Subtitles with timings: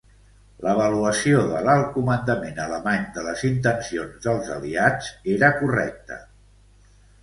[0.67, 6.23] L'avaluació de l'alt comandament alemany de les intencions dels aliats era correcta.